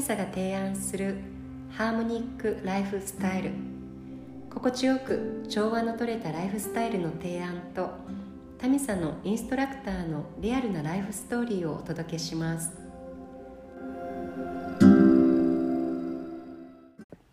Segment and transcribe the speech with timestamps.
[0.00, 1.16] ミサが提案する
[1.72, 3.50] ハーモニックライフスタイル
[4.48, 7.90] 心地よく調和のとれたライフスタイルの提案と
[8.56, 12.72] タミサのインストラクターのリアルなライフストーリーをお届けします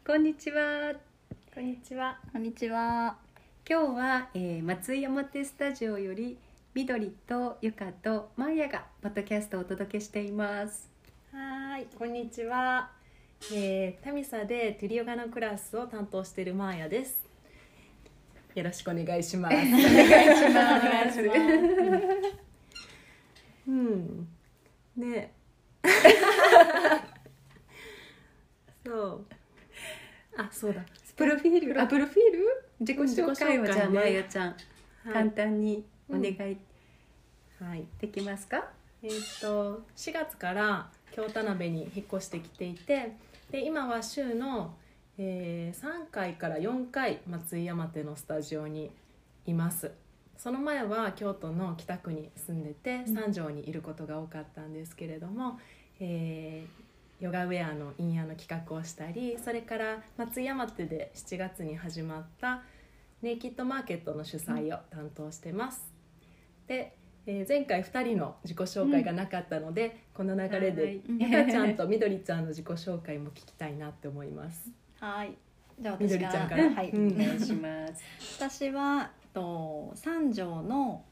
[0.05, 0.94] こんにちは
[1.55, 2.20] こんにちは。
[2.34, 3.16] こんにちは。
[3.68, 6.38] 今日は、えー、松井山手スタジオより
[6.73, 10.97] 緑とゆかとマーヤがポッドキャストをお届けしています
[11.77, 12.90] はい、こんにちは。
[13.54, 17.23] えー、タミサでトゥリオガのクラスを担当しているマーヤです。
[18.55, 19.53] よろしくお願いします。
[19.53, 19.84] お願いし
[20.55, 20.81] ま
[21.13, 21.20] す。
[23.67, 24.27] うん。
[24.95, 25.34] ね。
[28.84, 29.25] そう。
[30.36, 30.84] あ、そうだ。
[31.16, 31.80] プロフィール？
[31.80, 32.66] あプロフィール？
[32.80, 34.53] 自己紹介をねじゃあマーヤちゃん、は
[35.12, 36.58] い簡単にお願い
[37.59, 37.86] はい。
[38.00, 38.67] できますか、
[39.03, 43.14] えー、と4月から京田辺に引っ越してきていて
[43.50, 44.76] で今は週の、
[45.18, 48.92] えー3回から4回松井山手のスタジオに
[49.48, 49.92] います。
[50.38, 53.16] その前は京都の北区に住んでてうん。
[53.16, 55.60] 三条にいることが多かったんですけれども、
[56.00, 62.62] えーヨガウェアのインヤーの企画をしたりそれから松井山手で7月に始まった
[63.23, 65.92] ネイキッドマーケットの主催を担当してます。
[66.68, 66.95] で、
[67.26, 74.68] えー前回2人の自己紹介がなかったので、この流れではちゃんとみどりちゃんの自己紹介も聞きたいなって思います。
[75.00, 75.38] はい。
[75.80, 78.02] じゃあ私からりちゃんからはい、うんお願いします
[78.40, 81.04] 私はと三条の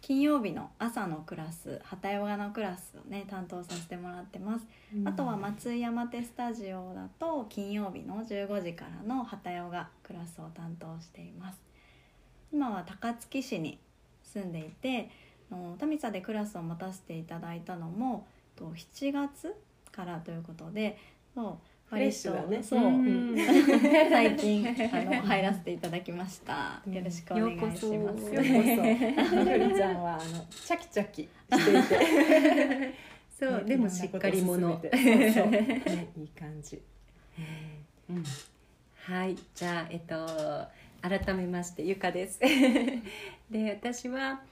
[0.00, 4.66] 金曜日の朝のクラス旗ヨガのクラスをね担当させてもらってます。
[5.04, 11.60] あとは松井山手スタジオだと金曜日の15時からの旗ヨガクラスを担当しています。
[12.52, 13.78] 今は高槻市に
[14.24, 15.10] 住んでいて、
[15.52, 18.26] あのタミサでクラスを持たせていただいたのも
[18.58, 19.54] と7月
[19.92, 20.98] からということで、
[21.34, 21.58] そう
[21.88, 22.62] フレッシュだね。
[22.62, 23.36] そう、うん。
[24.10, 26.82] 最近あの入らせていただきました。
[26.90, 27.90] よろしくお願いします。
[27.90, 27.98] り
[29.74, 32.94] ちゃんはあのチャキチャキしていて、
[33.38, 34.90] そう、ねでもしっかり者そう
[35.32, 36.82] そう、ね、いい感じ。
[38.10, 38.24] うん。
[39.04, 39.36] はい。
[39.54, 40.68] じゃあえっと
[41.00, 42.38] 改めましてゆかです。
[43.50, 44.42] で私は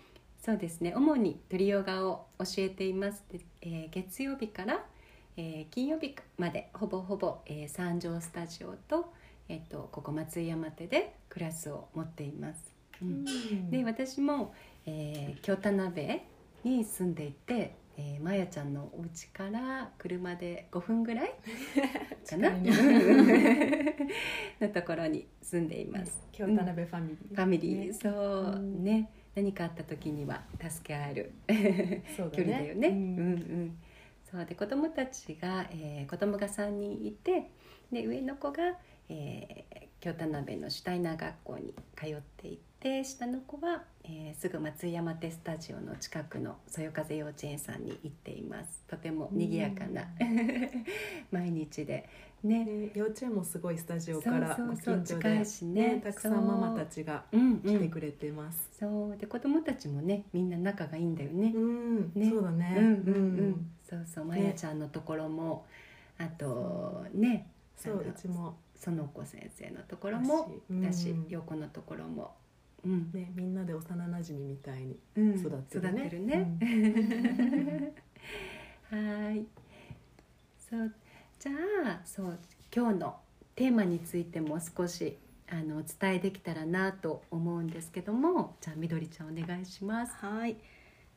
[0.40, 0.92] そうですね。
[0.94, 3.24] 主にトリヨガを教えています。
[3.30, 4.84] で、えー月曜日から、
[5.36, 9.12] えー金曜日までほぼほぼ、えー三条スタジオと,、
[9.48, 13.70] えっとここ松井山手でクラスを持っています、うん。
[13.70, 14.54] で私も、
[14.86, 16.20] えー京田辺
[16.64, 21.34] に住んでいて、えー、まやちゃんのお家から車で5分ぐらい
[22.28, 22.50] かな、
[24.60, 26.20] のところに住んでいます。
[26.32, 28.12] 京田辺ファミリー、ファミリー、ねそう、
[28.56, 28.84] うん。
[28.84, 31.32] ね何かあった時には助け合える
[32.16, 32.88] そうだ距離だよね。
[32.88, 33.36] ううんんう
[33.66, 33.78] ん。
[34.30, 37.50] そうで子供たちが、えー子供が3人いて
[37.92, 48.84] で上の子が、えー京田辺のシュタイナー学校に通っていて下の子は、えーすぐ松井山手スタジオの近くのそよ風幼稚園さんに行っています。
[48.88, 50.02] とても賑やかな
[51.32, 52.08] 毎日で。
[52.44, 52.64] ね。
[52.64, 56.00] ね、幼稚園もすごいスタジオからそうそうそうご近所近いしね。
[56.04, 57.36] たくさんママたちがう。
[57.36, 57.60] んうん。
[57.62, 58.68] 来てくれてます。
[58.78, 59.16] そう。
[59.16, 61.52] で子供たちもねみんな仲がいいんだよね。
[61.54, 62.30] うん、ね。
[62.30, 62.76] そうだね。
[62.78, 62.90] うんうんう
[63.48, 65.64] ん、そうそうまねやちゃんのところも、
[66.18, 68.56] あとねそううちも。
[68.78, 71.24] 園子先生のところもだしうん。
[71.24, 72.34] 私横のところも
[72.86, 76.00] うん、ねみんなで幼馴染みたいにうん、育ってるね。
[76.00, 76.58] 育てるね、
[78.90, 79.46] はーい
[80.58, 80.94] そう
[81.38, 81.52] じゃ
[81.86, 82.38] あそう
[82.74, 83.16] 今日の
[83.56, 90.14] テーマについても少しあのお伝えできたらなと思うんですけどもじゃあみどりちゃんお願いします。
[90.16, 90.56] はい。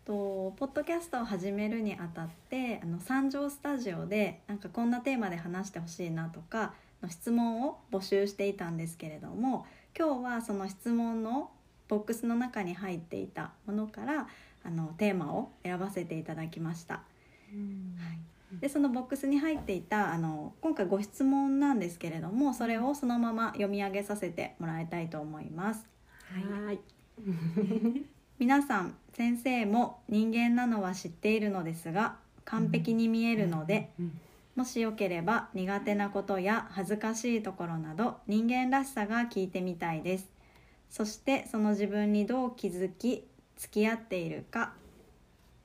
[0.05, 11.51] とポッドキャストを始めるにあたってあの三条スタジオでなんかこんなテーマで話してほしいなとかの質問を募集していたんですけれども今日はその質問の
[11.89, 14.27] ボックスの中に入っていたものから
[14.63, 17.01] あのテーマを選ばせていただきました。
[17.53, 17.97] うん
[18.61, 25.87] でそのボックスに入っていたあの今回ご質問なんですけれどもそれをそのまま読み上げさせてもらいたいと思います。
[26.65, 26.79] はい。
[28.39, 34.19] 皆さん先生も人間なのは知っているのですが完璧に見えるので、うん
[34.59, 40.27] もしよければ苦手なことや恥ずかしいところなど人間らしさが聞いてみたいです
[40.89, 43.25] そしてその自分にどう気づき
[43.57, 44.73] 付き合っているか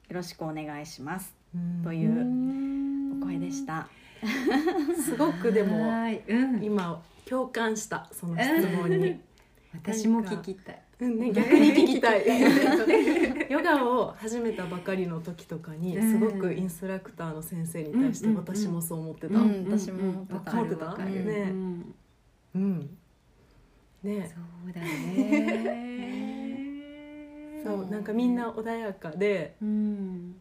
[0.08, 1.34] よろしくお願いします。
[1.82, 3.88] といううお声でした。
[5.02, 6.22] すごくでもはい。
[6.28, 9.20] うん、今共感したその質問に。
[9.72, 10.82] 私も聞きたい。
[11.00, 12.24] うんね、 逆に聞きたい。
[13.50, 20.78] ヨガを始めたばかりの時とかにすごくインストラクターの先生に対して私もそう思ってた、うん私も思ってたわかる。
[20.78, 21.24] わかる。
[21.24, 21.50] ね。
[21.50, 21.94] うん。
[22.54, 22.98] うん
[24.04, 24.32] ね。
[24.34, 24.40] そ
[24.70, 25.94] うだね。
[27.64, 29.56] そうなんかみんな穏やかで。
[29.62, 30.36] うん。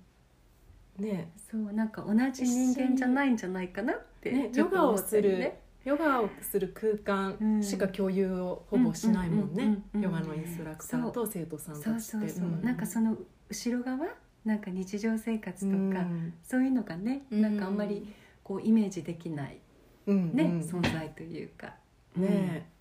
[1.00, 1.31] ね。
[1.50, 5.54] そうなんか同じ人間じゃないんじゃないかなってヨガをする
[5.86, 9.81] ヨガをする空間しか共有をほぼしないもんね。
[10.00, 12.27] ヨガのインストラクターと生徒さんそうたちって。
[12.30, 13.18] そうそう、なんかその
[13.50, 13.98] 後ろ側
[14.45, 16.06] なんか日常生活とか、
[16.44, 17.42] そういうのがね、うん。
[17.42, 18.13] なんかあんまり
[18.44, 19.59] こうイメージできない
[20.07, 20.33] うん。
[20.33, 20.59] ね、うん。
[20.59, 21.75] 存在というか。
[22.16, 22.73] ね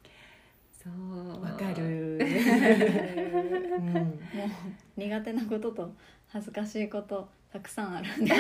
[0.83, 1.43] そう。
[1.43, 2.19] わかる。
[2.19, 3.89] うん。
[3.93, 4.49] もう
[4.97, 5.95] 苦手なことと
[6.29, 7.29] 恥ずかしいこと。
[7.53, 8.35] たくさんあるんで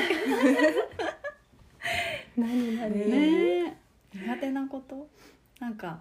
[2.36, 3.62] 何何、ね。
[3.64, 3.78] ね
[4.14, 5.06] 苦手なこと？
[5.60, 6.00] なんか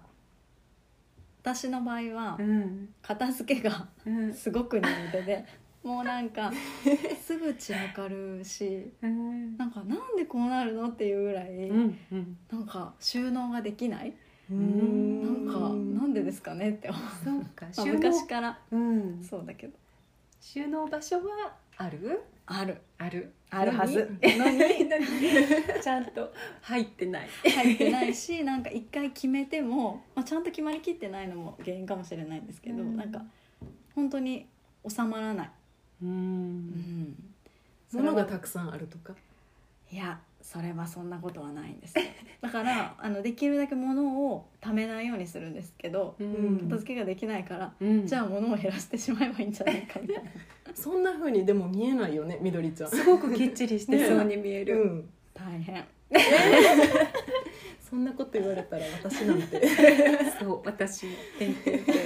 [1.42, 2.88] 私の場合はうん。
[3.02, 4.32] 片付けがうん。
[4.32, 5.44] すごく苦手で
[5.84, 6.50] もうなんか
[7.20, 9.56] すぐ散らかるしうん。
[9.58, 10.88] なんかなんでこうなるの？
[10.88, 12.38] っていうぐらい、うんうん。
[12.50, 14.08] なんか収納ができない。
[14.08, 14.14] うん
[14.50, 14.56] な
[15.30, 15.58] んか
[16.00, 17.66] なんでですかねって思う、そうか。
[17.92, 18.58] 昔から。
[18.70, 19.22] うん。
[19.22, 19.74] そうだけど。
[20.40, 22.20] 収納場所はある？
[22.46, 22.78] ある。
[22.98, 23.32] ある？
[23.50, 24.10] あるはず。
[24.22, 24.58] のに
[25.82, 27.28] ちゃんと入ってない。
[27.54, 32.96] 入ってないしなんか一回決めても、まあ、ちゃんと決まりきってないのも原因かもしれないんですけど、うん。
[32.96, 33.22] なんか
[33.94, 34.46] 本当に
[34.88, 35.50] 収まらない、
[36.02, 36.58] ううん。
[36.70, 37.34] ん、
[37.88, 38.24] それ物は。
[38.24, 39.14] がたくさんあるとか？
[39.90, 41.96] いやそれはそんなことはないんです。
[41.98, 42.04] よ
[42.42, 46.58] だからあのできるだけ物を貯めないようにするんですけどうん。
[46.68, 48.06] 片付けができないから、うん。
[48.06, 50.30] じゃあ物を減らしてしまえばいいんじゃないかみたいな。
[50.74, 52.90] そんな風にでも見えないよねみどりちゃん。
[52.90, 55.10] すごくきっちりしてそうに見える、うん。
[55.32, 55.84] 大変。
[57.80, 59.62] そんなこと言われたら私なんて。
[60.40, 61.06] そう私。
[61.06, 62.02] もてんてんてん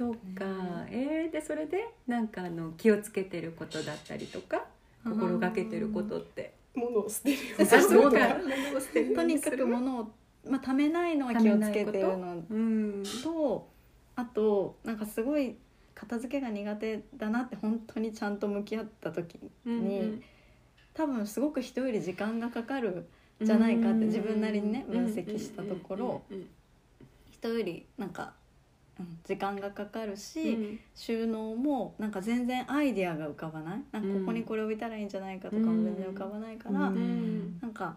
[0.00, 0.46] そうか、
[0.88, 4.64] えー、でそれでなんかあの気をつけてることだったりとか？
[5.04, 6.54] 心がけてることって。
[6.74, 8.18] 物を捨てるよそうそうそうか
[9.14, 10.12] とにかく物を、
[10.48, 13.02] まあ、貯めないのは気をつけてるのうん。
[13.24, 13.68] と
[14.14, 15.56] あとなんかすごい
[15.94, 20.22] 片付けが苦手だなって本当にちゃんと向き合った時に、
[20.94, 23.06] 多分すごく人より時間がかかる
[23.42, 26.46] じゃないかって自分なりにね分析したところうん
[27.30, 28.30] 人よりなんか、うん、
[29.24, 30.80] 時間がかかるし、うん。
[30.94, 33.82] 収納もなんか全然アイディアが浮かばない？
[33.92, 37.58] なんかここにこれ置いたらいいんじゃないかとかも全然浮かばないから、うん。
[37.60, 37.96] なんか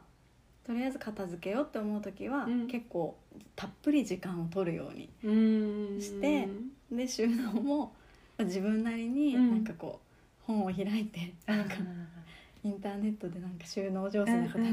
[0.66, 2.68] とりあえず片付けようって思う時は、うん。
[2.68, 3.18] 結構
[3.56, 6.02] たっぷり時間を取るようにうん。
[6.02, 6.48] して
[6.92, 7.94] で収納も
[8.40, 9.52] 自分なりにうん。
[9.52, 11.76] なんかこう本を開いてあなんか
[12.64, 14.66] インターネットでなんか収納上手な方の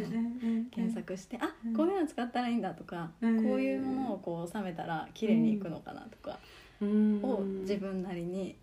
[0.70, 1.75] 検索してあうん。
[1.75, 6.38] こういうの使ったらいいんだとかこううんいうものをこう収めたら綺麗にいくのかなとか
[6.81, 8.56] を自分なりに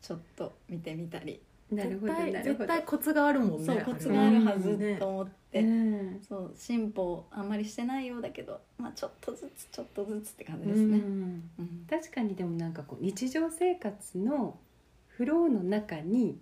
[0.00, 1.40] ちょっと見てみたり。
[1.70, 6.18] なるほど絶対絶対コツがあるもんねそうコツがあるはずねと思っうてん。
[6.26, 10.96] そう進歩あんまりしてないようだけどまあちょっとずつちょっとずつって感じうですね。
[10.96, 11.02] ん。
[11.58, 11.86] うん。
[11.90, 14.58] 確かにでもなんかこう日常生活の
[15.08, 16.38] フローの中に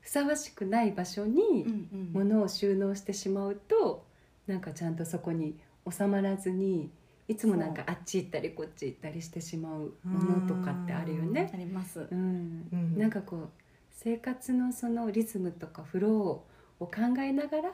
[0.00, 2.10] ふさわしくない場所うにんうん。
[2.12, 4.06] 物を収納してしまうと
[4.46, 5.58] なんかちゃんとそこに
[5.90, 6.90] 収まらずに
[7.28, 11.50] いつもなんかあっち行ったりこっち行ったりしてしまうものとかってあるよね。
[11.52, 11.56] あ。
[11.56, 12.06] ります。
[12.10, 12.68] うん。
[12.72, 12.98] うん。
[12.98, 13.48] なんかこう
[13.90, 16.90] 生活のそのリズムとかフローを考
[17.20, 17.72] えながら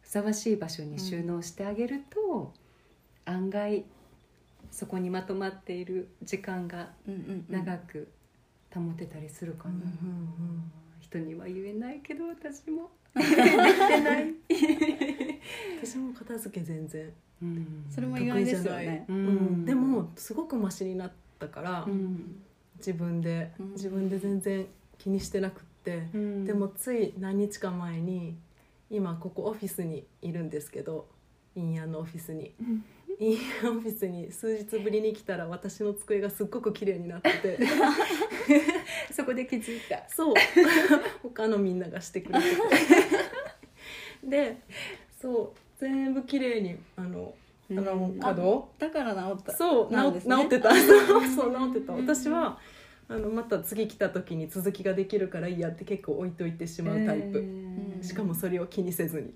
[0.00, 2.52] ふさわしい場所に収納してあげると、
[3.24, 3.86] 案外
[4.70, 7.44] そこにまとまっている時間がうんうんうん。
[7.48, 8.12] 長く
[8.74, 10.72] 保てたりするかな、うんうんうん
[11.10, 12.90] 人には言えないけど私も。
[13.14, 14.34] できてない、
[15.82, 17.12] 私も片付け全然。
[17.42, 17.86] うん。
[17.90, 19.04] それも意外ですよね。
[19.08, 19.64] ううんん。
[19.64, 22.40] でもすごくマシになったから、うん。
[22.78, 23.50] 自分で。
[23.58, 23.72] うん。
[23.72, 24.66] 自分で全然
[24.98, 26.44] 気にしてなくって、うん。
[26.44, 28.36] でもつい何日か前に
[28.90, 31.08] 今ここオフィスにいるんですけど
[31.56, 32.54] インヤンのオフィスに。
[32.60, 32.84] うん
[33.20, 37.58] インオフィスに数日ぶりに来たら私の机がすっごく綺麗になってて。
[39.12, 40.02] そこで気づいた。
[40.08, 40.34] そう。
[41.22, 42.44] 他のみんながしてくれて
[44.22, 44.26] て。
[44.26, 44.56] で
[45.20, 45.58] そう。
[45.78, 47.34] 全部綺麗にあの
[47.70, 49.52] あのうん角だから治った。
[49.54, 49.90] そう。
[49.90, 50.20] ね。
[50.22, 50.70] 治ってた。
[51.36, 51.92] そう治ってた。
[51.92, 52.58] 私は
[53.10, 57.69] あのまた次来た時に続きができるからいいやって結構置いといてしまうタイプ、ん
[58.02, 59.34] しかもそれを気にせずに。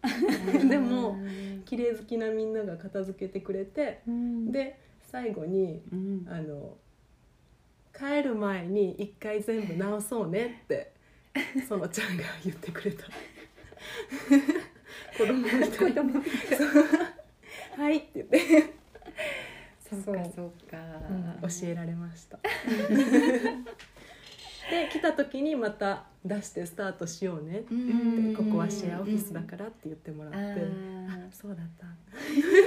[0.69, 1.19] でも
[1.65, 4.53] 綺麗好きなみんなが片付けてくれてうん。
[4.53, 4.79] で
[5.11, 6.27] 最後にうん。
[6.29, 6.77] あの
[7.97, 10.93] 帰る前に一回全部直そうねって
[11.69, 13.05] そのちゃんが言ってくれた。
[15.17, 15.71] 子供みたい。
[15.71, 16.59] 子供みたい。
[17.79, 18.41] はいって言って。
[19.89, 20.77] そうかそうか、
[21.09, 21.49] うん。
[21.49, 22.39] 教えられました。
[24.71, 27.61] で来た時にまた出してスタートしようね。
[27.61, 28.35] って、うん。
[28.35, 31.87] ここはシェアオフィスだからって言ってもらって、あ そうだった、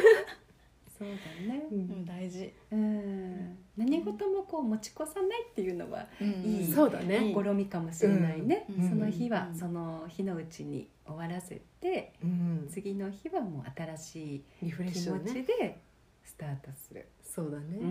[0.97, 1.65] そうだね。
[1.71, 2.53] ううんん大事。
[2.71, 3.57] うん。
[3.75, 6.27] 何事もこう持ち越さないっていうのはうん。
[6.43, 8.89] いいそうだね、試みかもしれないね、うん。
[8.89, 9.55] その日はうん。
[9.55, 15.77] その日のうちに終わらせてうん、次の日はもう新しいリフレッ気持ちで
[16.23, 17.87] スタートする、そうだね、うんうん。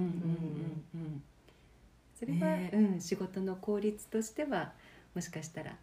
[0.94, 1.02] うん。
[1.02, 1.22] うん。
[2.14, 2.70] それは、ね。
[2.72, 4.72] うん、仕事の効率としては
[5.16, 5.74] もしかしたら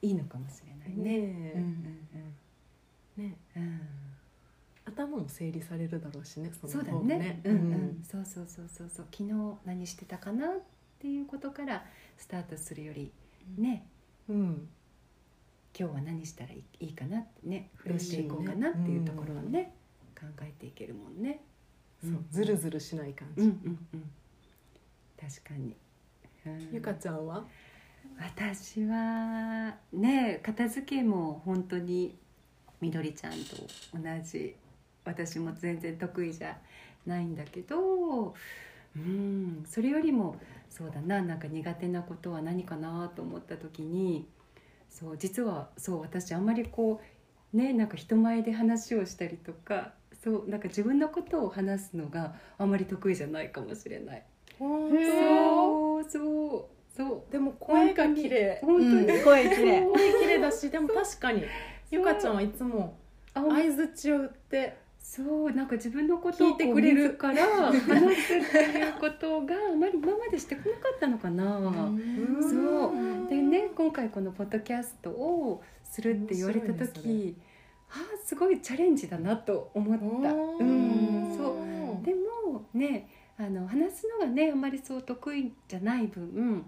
[0.00, 1.18] いいのかもしれないね。
[1.18, 3.62] ねうんうんねうん。
[3.62, 3.80] うん。
[4.86, 7.40] 頭も整理されるだろうしねそそうだの方ね。
[7.42, 9.06] うんうん、そうそうそうそうそう。
[9.10, 9.32] 昨日
[9.64, 10.50] 何してたかなっ
[11.00, 11.84] ていうことから
[12.16, 13.10] スタートするより
[13.58, 13.88] ね、
[14.28, 14.68] うん。
[15.76, 19.74] 今日は何したらいいかなってね、どうしていこうかなっていうところはね、
[20.16, 21.40] 考えていけるもんね。
[22.02, 24.10] そうずるずるしない感じ、うんうんうん。
[25.20, 25.74] 確かに。
[26.46, 26.70] うん。
[26.72, 27.44] ゆかちゃんは？
[28.18, 32.16] 私はね片付けも本当に
[32.80, 33.56] みどりちゃんと
[33.94, 34.56] 同じ。
[35.04, 36.58] 私も全然得意じゃ
[37.06, 38.34] ないんだけど
[38.96, 40.36] うんそれよりも
[40.68, 44.28] そうだななんか苦手なことは何かなと思った時に
[44.88, 47.00] そう実はそう私あんまりこ
[47.52, 49.92] うねなんか人前で話をしたりとか
[50.22, 54.22] そうなんか自分のことを話すのがあんまり得意じゃないかもしれない。
[54.58, 57.32] 本そうそうそう。
[57.32, 58.60] でも声が綺麗。
[58.62, 59.24] 本当に、うん。
[59.24, 59.80] 声綺麗。
[59.82, 61.44] 声綺麗だしでも確かに
[61.90, 62.96] ゆかちゃんはいつも
[63.34, 65.52] あ相づちを打ってそう。
[65.52, 67.16] なんか自分のことを聞いてくれる。
[67.16, 71.58] こう自ら話すっていうことがあまり今までしてこなかったのかな。
[72.40, 73.28] そう。
[73.28, 77.36] でね今回このポッドキャストをするって言われた時、
[77.88, 80.32] あーすごいチャレンジだなと思った。
[80.32, 81.54] うん、そ
[82.02, 82.04] う。
[82.04, 86.64] でもねあの話すのがねあんまりそう得意じゃない分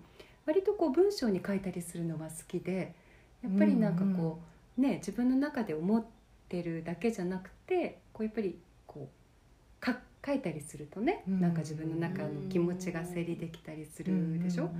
[0.46, 2.94] 割とこう文章に書いたりするのが好きで
[3.42, 4.40] やっぱりなんかこ
[4.78, 6.04] う、ね自分の中で思っ
[6.48, 8.56] てるだけじゃなくてこうやっぱり
[8.86, 14.70] こうか書いたりするとね、うんなんか自分の中の気持ちが整理できたりするでしょ、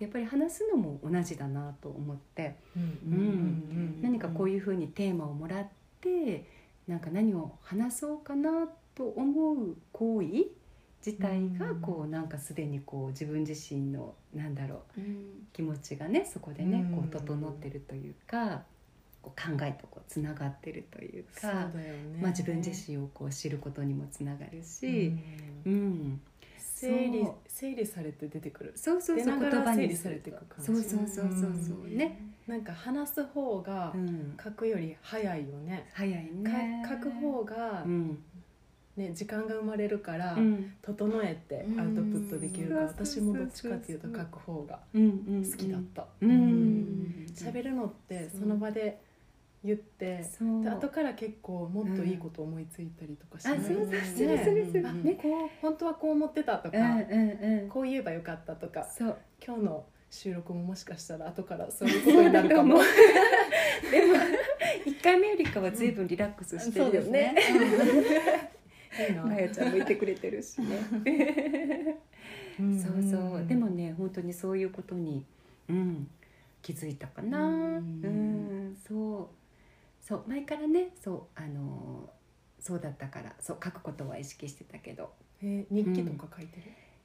[0.00, 2.56] やっぱり話すのも同じだなと思って、
[4.00, 5.68] 何かこういういうふうにテーマをもらっ
[6.00, 6.44] て
[6.86, 10.26] なんか何を話そうかなと思う行為
[11.04, 11.80] 自体がうん。
[11.80, 15.46] こうなんかすでにこう自分自身のなんだろううん。
[15.52, 16.96] 気持ちがねそこでねうん。
[16.96, 18.62] こう整ってるというか
[19.22, 22.18] こう考えとこうつながってるというか、ね。
[22.20, 25.62] まあ、自分自身をこう知ることにもつながるうし、ん。
[25.66, 26.20] うん。
[26.56, 28.72] 整理整理されて出てくる。
[28.76, 30.66] そうそうそう言葉に整理されていく感じ。
[30.66, 35.88] そうそうそうそうそうね、なんか話す方がうん、書くより早いよね。
[35.92, 36.82] 早いね。
[36.86, 38.22] か書く方がうん
[38.98, 40.74] ね時間が生まれるからうん。
[40.82, 45.06] 整えてアウトプットできるからうん私もどっちかっていうと書く方がうんう
[45.40, 46.06] ん好きだった。
[46.20, 49.00] うんうん喋るのってその場で
[49.64, 50.24] 言って
[50.62, 53.58] で後から結構もっといいこと思いついたりとかしない。
[53.58, 55.48] あそうそうう。
[55.60, 57.68] 本当はこう思ってたとかうんうんうん。
[57.68, 58.88] こう言えばよかったとか
[59.44, 62.78] 今日の収録ももしかしたら後からそういうことになるかも。
[63.90, 64.14] でも
[64.86, 67.34] 一回目よりかは随分リラックスしてるよね。
[69.24, 70.78] まやちゃんもいてくれてるしね。
[72.60, 73.02] うんそう。
[73.02, 75.24] そうでもね本当にそういうことに、
[75.68, 76.08] うん、
[76.62, 77.46] 気づいたかな。
[77.46, 78.70] ううん。
[78.72, 80.04] ん、そう。
[80.04, 82.08] そう前からねそうあの
[82.58, 85.12] そうだったからそう書くことは意識してたけど。
[85.42, 86.62] えー日記とか書いてる？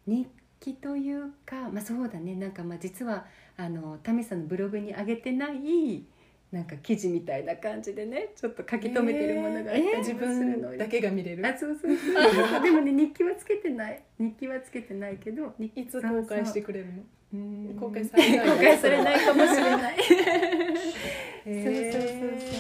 [0.08, 0.28] 日
[0.60, 2.36] 記というかまあそうだね。
[2.36, 3.26] なんかまあ実は
[3.58, 6.06] あのタミさんのブログに上げてない
[6.54, 12.64] なんか記事みたいな感じでねちょっと書き留めてるものがあったりもす自分だけが見れるあそうそうそう。
[12.64, 14.04] でもね日記はつけてない。
[14.20, 15.56] 日記はつけてないけど。
[15.60, 17.02] いつ公開してくれるの？
[17.34, 17.76] うん。
[17.80, 18.50] 公開されない。
[18.52, 19.96] 公開されないかもしれない。
[21.46, 21.92] へー。
[21.92, 22.56] そうそうそうそ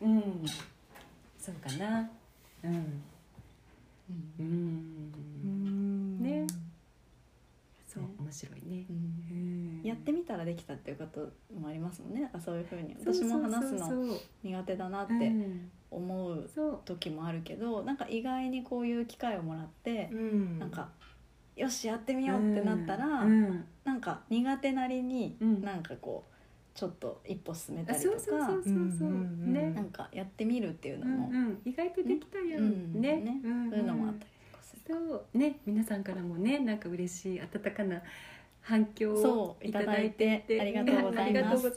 [0.00, 0.08] う。
[0.08, 0.22] うん。
[1.38, 2.10] そうかな。
[2.64, 3.02] うん。
[4.38, 5.12] うん。
[5.44, 6.22] うん。
[6.22, 6.46] ね。
[7.86, 8.86] そう面白いね。
[8.88, 9.07] うん
[9.88, 12.22] やってみたらできたっていうこともありますもんね。
[12.22, 12.94] なんかそういうふうに。
[13.00, 16.50] 私も話すの苦手だなってうん思う
[16.84, 20.58] 時もあるけどなんか意外にこういう機会をもらってうん。
[20.58, 20.88] なんか
[21.56, 23.64] よしやってみようってなったらうん。
[23.84, 25.62] なんか苦手なりにうん。
[25.62, 31.58] なんかこうちょっと一歩進めたありとかなんかやってみるっていうのうんもうん。
[31.64, 33.70] 意外とできたやうんんねねうん。
[33.70, 34.82] そういうのもあったりとかする。
[34.94, 35.38] そう。
[35.38, 35.58] ね。
[35.66, 38.02] 皆さんからもねなんか嬉しい温かな
[38.68, 41.70] 反響をいただいていただいてありがとうございます。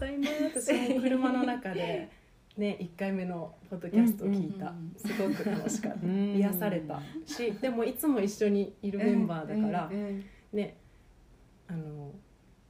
[1.01, 2.09] 車の中で
[2.57, 6.35] ね1回目のポッドキャストを聞いた、うんうんすごく楽しかった、うん。
[6.35, 10.75] 癒されたしでもいつも一緒にいるメンバーだから、うんうんね
[11.69, 12.11] あの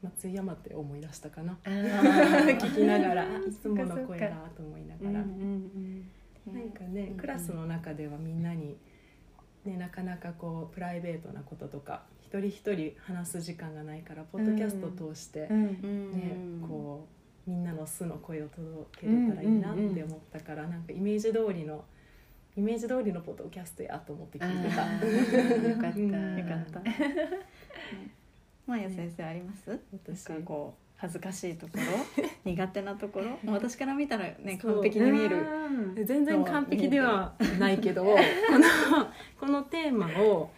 [0.04, 1.58] 松井山って思い出したかな？
[1.66, 5.32] 聞きながらあいつもの声だと思いながら、うん
[6.46, 7.18] うんなんかね、うん。
[7.18, 8.78] クラスの中ではみんなに、
[9.66, 15.48] ね、なかなかこうプライベートなこととか一人一人話す時間がないからポッドキャストを通して、ね
[15.84, 16.66] うん。
[16.66, 17.06] こ
[17.46, 21.84] うみんなの素の声を届けれたらいいなって思ったから、なんかイメージ通りの
[22.56, 25.70] イメージ通りのポッドキャストやと思って聞いてた。
[25.70, 26.38] よかった、うん。
[26.38, 26.82] よかった。
[28.66, 29.78] まや先生あります？
[30.06, 30.30] 私。
[30.30, 31.82] なんかこう恥ずかしいところ、
[32.46, 33.38] 苦手なところ？
[33.52, 35.38] 私から見たらね完璧に見える。
[35.38, 36.06] うん。
[36.06, 38.18] 全然完璧ではないけどこの
[39.38, 40.52] このテーマを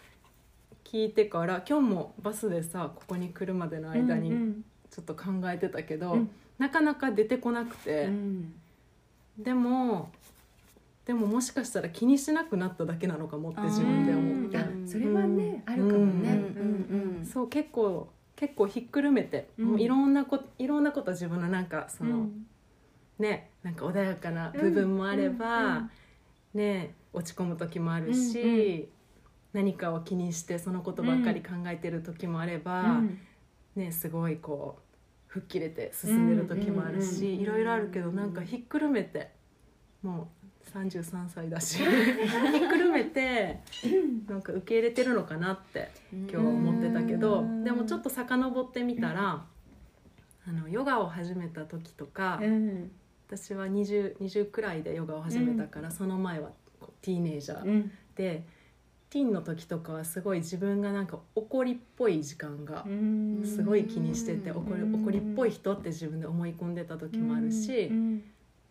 [0.94, 6.30] 聞いてから今日もバスでさここに来るまでの間にうんちょっと考えてたけど、うん。
[6.60, 8.54] なかなか出てこなくて、うん。
[9.40, 10.12] でも
[11.04, 16.88] でももしかしたら気にしなくなっただけなのかもって自分で思ってあそれはね、あるかもね、うん。
[16.92, 19.66] うんうんそう結構結構ひっくるめて、うん。
[19.66, 22.46] もういろんなこいろんなこと自分のなんかその、うん。
[23.18, 25.76] ねなんか穏やかな部分もあれば、うん。
[25.78, 25.90] うん。
[26.54, 28.88] ね落ち込む時もあるし、うんう
[29.54, 33.20] 何かを気にしてそのことばっかり考えてる時もあれば、うん。
[33.76, 34.84] ねすごいこう
[35.28, 39.32] 吹っ切れて進んでる時もあるし、うんうんうんいろいろあるけどなんかひっくるめて
[40.04, 43.62] もう33歳だし ひっくるめて
[44.28, 47.64] なんか受け入れてるのかなって今日思ってたけど、うん。
[47.64, 49.46] でもちょっと遡ってみたら、
[50.46, 52.92] あのヨガを始めた時とか、うん。
[53.28, 56.52] 私は 20, 20くらいでヨガを始めたから、その前は
[57.02, 57.92] ティーネイジャーうん。
[58.16, 58.46] で、
[59.14, 63.44] ティーンの時とかはすごい自分がなんか怒りっぽい時間がうん。
[63.46, 64.58] すごい気にしてて、うん。
[64.58, 68.24] 怒り怒りっぽい人って自分で思い込んでた時もあるし、うん。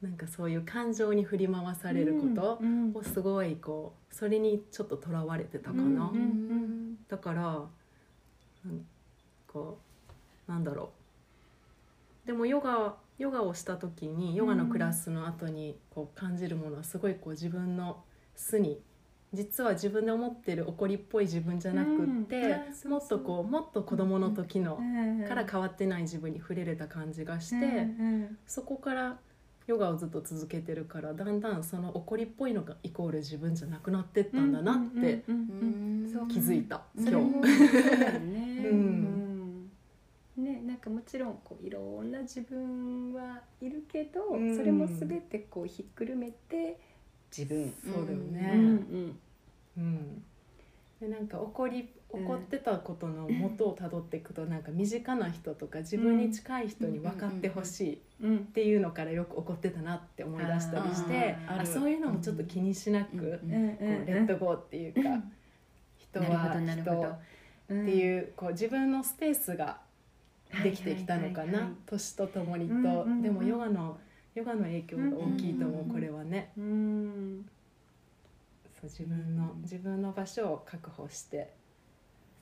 [0.02, 2.90] なんかそういう感情に振り回されることうん。
[2.92, 6.12] をすごいこうそれにちょっととらわれてたかな、
[7.06, 7.62] だから
[8.66, 8.84] うん
[9.46, 9.78] こ
[10.48, 10.90] うなんだろ
[12.24, 12.26] う。
[12.26, 18.02] でもヨガヨガをした時にヨガのクラスの後にこう感じるものはすごいこう自分の
[18.34, 18.80] 素に
[19.34, 25.24] 実は自分で思ってる怒りっぽい自分じゃなくって、もっとこうもっと子供の時のうん。
[25.26, 29.18] から変わってない自分に触れれた感じがして、うんそこから
[29.68, 35.22] ヨガをずっと続けてるからだんだんその怒りっぽいのがイコール自分じゃなくなってったんだなって
[36.28, 37.08] 気づいた、うん。
[37.08, 37.48] 今日。
[40.36, 40.62] ね。
[40.66, 44.56] なんかもちろんこういろんな自分はいるけど、うん。
[44.56, 46.80] それもすべてこうひっくるめて
[47.36, 47.72] 自分。
[47.84, 49.18] そうだよね、うん
[49.78, 50.22] うん。
[51.00, 58.38] でなんか怒り怒ってたことの元をたどっていくとなんか身近な人とか自分に近い人に分かってほしいっうん。
[58.46, 65.00] ていうのからよく怒ってたなって思い出したりしてあそういうのもちょっと気にしなく、こうレッドゴーっていうか、
[65.96, 67.18] 人は人っ
[67.68, 69.78] ていうこう自分のスペースが
[70.62, 71.72] できてきたのかな。
[71.86, 73.96] 年とともにと、でもヨガの
[74.34, 75.72] ヨガの影響が大きいと思う、うん。
[75.72, 76.52] うんうんこれはね。
[76.56, 77.44] うん。
[78.80, 81.52] そう自分の自分の場所を確保して。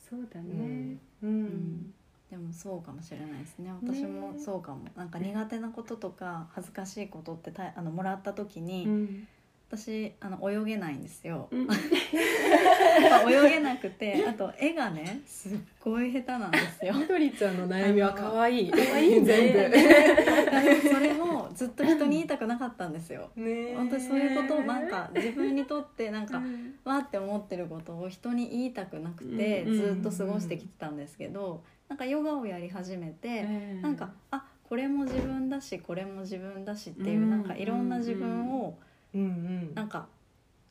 [0.09, 0.97] そうだね。
[1.23, 1.93] うん。
[2.31, 3.73] でもそうかもしれないですね。
[3.73, 9.29] 私もそうかも、なんか苦手なこととか恥ずかしいことってたあのもらった時に、うん。
[9.71, 11.67] 私あの泳げないんですよ、うん。
[11.69, 16.95] まあ泳げなくてあと絵がねすっごい下手なんですよ。
[16.95, 18.71] みどりちゃんの悩みは可愛い。
[18.73, 19.71] 可愛いね。
[19.71, 23.31] 全 それもずっと人に言いたくなかったんですよ。
[23.37, 23.77] 部ねえ。
[23.77, 26.75] 本当にそういうことをなんか自分にとってなんか、うん。
[26.85, 29.75] わーって思ってることを人に言いたくなくてうん。
[29.75, 33.43] ずっと過ごしてきてたんですけどなんかヨガをやり始めて
[33.83, 37.31] なんかあこれも自分だしこれも自分だしっていううん。
[37.31, 38.79] なんかいろんな自分を
[39.15, 39.21] うん。
[39.21, 39.73] うん。
[39.75, 40.07] なんか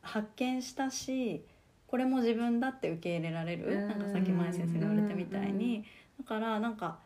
[0.01, 1.43] 発見したし
[1.87, 3.87] これも自分だって受け入れられるうん。
[3.87, 5.83] なんかさっき前先生が言われたみたいに。
[6.19, 6.99] だからなんか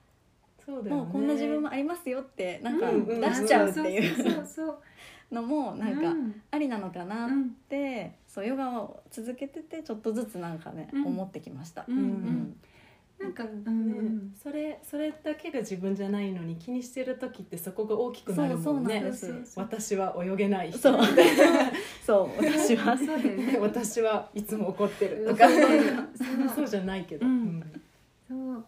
[0.66, 1.02] そうだよね。
[1.04, 4.16] もうこんな自分もありますよってなんかうんうん出しちゃうっていう。
[4.16, 4.78] そうそうそう
[5.32, 6.42] のもなんかうん。
[6.52, 11.06] ありなのかなっうんてそうヨガを続けててちょっとずつなんかねうん。
[11.08, 11.86] 思ってきました。
[11.88, 12.56] うんうん。
[13.20, 14.34] なんか、うねん。
[14.36, 19.02] それそれだけが自分じゃないのに気にしてる時ってそこが大きくなるもんね。
[19.02, 20.80] ですそうそう私は泳げない人。
[20.80, 21.00] そう。
[22.06, 22.44] そう。
[22.44, 22.98] 私は。
[22.98, 23.58] そうね。
[23.62, 25.38] 私はいつも怒ってるとそう。
[25.38, 25.48] か
[26.18, 27.64] そうそうじゃないけど、うん。
[28.28, 28.66] そうでなん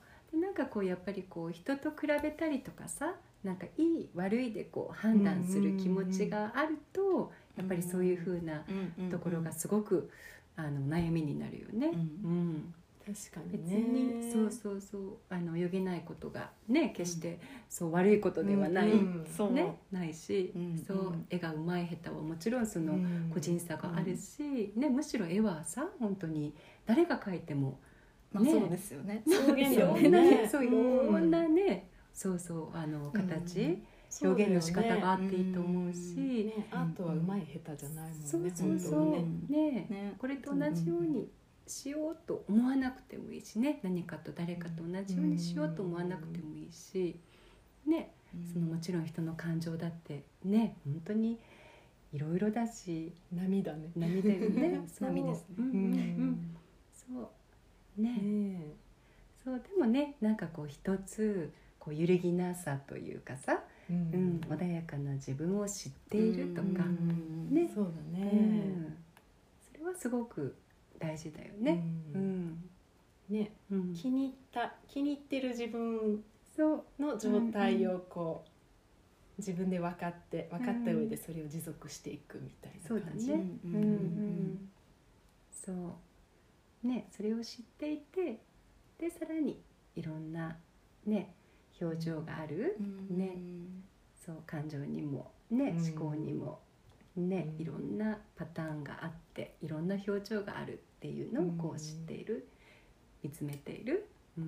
[0.56, 3.14] かこうやっぱりこう人と比べたりとかさ
[3.44, 8.64] なんかいい悪いでこう判断する気持ちがあるとやっぱりそういう風な
[9.12, 10.10] ところがすごく
[10.56, 11.92] あの悩みになるよね。
[12.24, 12.74] うん。
[13.06, 14.26] 確か別にね。
[14.26, 15.02] にそうそうそう。
[15.30, 17.40] あの泳げないことがね決して
[17.70, 19.52] そう悪いことではない、うんそう。
[19.52, 23.32] ね、ないし、うんそううん絵がうまい下手はもちろんそのうん。
[23.32, 26.56] 個人差があるし、ね、むしろ絵はさ本当に
[26.88, 27.76] 誰が描いてもね
[28.36, 29.24] まあそうですよね。
[29.48, 30.08] 表現いろだもんね。
[30.10, 30.48] んなね。
[30.50, 31.14] そういうん。
[31.14, 33.82] ろんなね、そうそうあの形、
[34.22, 39.12] 表現の仕方があっていいと思うし、ね、アートはうまい下手じゃないもんねそうそう本そう。
[39.12, 39.72] ねね。
[39.90, 40.16] ね。
[40.18, 41.30] これと同じように
[41.68, 43.80] しようと思わなくてもいいしね。
[43.84, 47.20] 何かと誰かと同じようにしようと思わなくてもいいし、
[47.88, 48.12] ね、
[48.54, 51.40] そのもちろん人の感情だってね本当に
[52.14, 53.14] いろいろだし。
[53.34, 53.92] 涙ね。
[53.96, 54.82] 涙よね。
[54.88, 55.10] そう。
[55.10, 55.56] 波ですね。
[55.60, 56.56] うん。
[56.94, 57.28] そう
[57.98, 58.10] ね。
[58.22, 58.76] ね
[59.44, 67.70] そうでもねなんかこう一つこう揺るぎなさというかさ、ううん穏やかな自分を知っているとか、うんね。
[67.74, 68.98] そうだうねん。
[69.72, 70.56] それはすごく
[71.00, 71.84] 大事だよね。
[72.14, 72.22] ううん。
[72.22, 72.70] ん
[73.30, 73.52] ね。
[73.72, 73.94] うん。
[73.94, 76.24] 気に入った気に入ってる自分
[76.56, 77.02] そう。
[77.02, 78.50] の状態をこう
[79.38, 83.44] 自分で分かって分かった上でそれを持続していくみたいそうだな感じ、ね。
[83.66, 83.82] ううん。
[83.82, 84.70] んうん。
[85.52, 85.76] そう
[86.86, 88.40] ねそれを知っていて
[89.00, 89.62] でさらに
[89.96, 90.58] いろんな
[91.06, 91.34] ね
[91.82, 93.18] 表情がある、うん。
[93.18, 93.38] ね。
[94.26, 96.00] そう感情にもねうん。
[96.00, 96.60] 思考にも
[97.16, 97.62] ねうん。
[97.62, 102.48] いろんなパターンがあっていろんな表情があるっていうのをこう知っている
[103.24, 104.48] 見つめている、うん、っ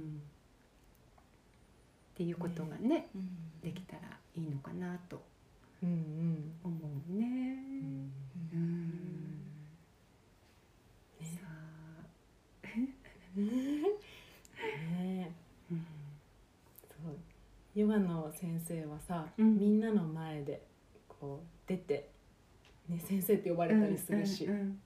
[2.16, 3.30] ていうことがねうん。
[3.62, 4.02] できたら
[4.36, 5.22] いいのかなと
[5.82, 7.26] 思うね。
[7.26, 8.12] うん
[8.54, 8.88] うん
[11.20, 11.68] ねさあ
[13.42, 15.32] ね
[15.72, 15.86] うん。
[17.04, 17.16] そう
[17.76, 19.60] ヨガの先生はさ、うん。
[19.60, 20.62] みんなの前で
[21.08, 22.10] こう出て、
[22.90, 24.80] ね、先生って呼ばれたりするし、うんうんうん。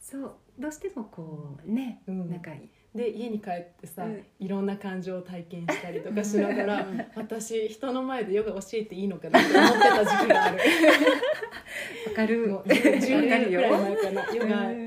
[0.00, 2.30] そうどうしてもこうね、うん。
[2.30, 2.52] なんか
[2.94, 4.24] で家に帰ってさ、うん。
[4.38, 7.04] いろんな感情を体験したりとかしながら うん。
[7.16, 10.58] 私人の前でヨガ教えていいのかなって思ってた時期がある。
[12.08, 12.48] わかる。
[12.48, 14.34] もう10 10年年ぐらい前かな。
[14.34, 14.83] ヨガ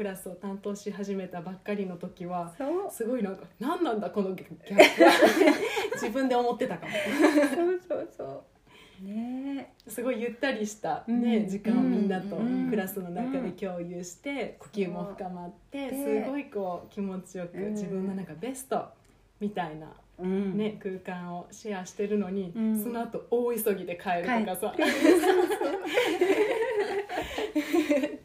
[0.00, 2.54] クラスを担当し始めたばっかりの時は
[2.90, 5.10] すごいなんか何なんだこのギャップは。
[5.92, 6.92] 自分で思ってたかも。
[7.54, 8.44] そうそうそ
[9.02, 9.06] う。
[9.06, 9.74] ね。
[9.86, 11.20] すごいゆったりした、うん。
[11.20, 12.70] ね時間をみんなとうん。
[12.70, 17.72] クラスの中で共有して呼吸も深まってすごいこう気持ちよくうん。
[17.72, 18.82] 自分のなんかベスト
[19.38, 20.56] みたいな、うん。
[20.56, 22.82] ね空間をシェアしてるのに、うん。
[22.82, 24.74] その後大急ぎで帰るとかさ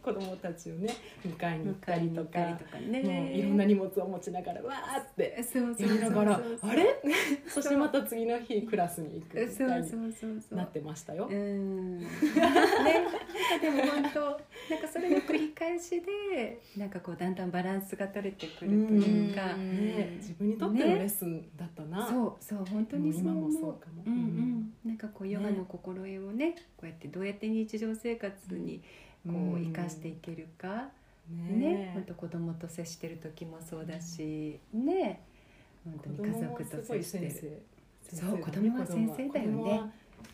[0.05, 0.93] 子供たちをね
[1.25, 3.01] 迎えに行ったりとか迎えに行ったりとかね。
[3.01, 5.35] もういろんな荷物を持ちながらわーって
[5.79, 7.01] やりながらあれ？
[7.47, 11.27] そしてまた次の日クラスに行くみたいになってましたよ。
[11.27, 11.99] うん。
[12.05, 12.07] ね
[13.59, 14.19] でも本当
[14.69, 19.87] なんかそれの繰り返しでなんかこうだんだんバランスが取れてくるというか、うん。
[19.87, 22.07] ね、自分にとってのレッスンだったな。
[22.07, 24.03] そうそう本当に今もそうかも。
[24.05, 28.83] うんうん、なんかこうヨガの心得をねこうやってどうやって日常生活に
[29.27, 30.89] こう生かしていけるか、
[31.47, 31.91] ね。
[31.93, 35.21] 本当子供と接してる時もそうだし、ね。
[35.83, 37.61] 本当子に家族と接して先る
[38.11, 38.15] 生。
[38.15, 39.81] そう子供は先生だよね。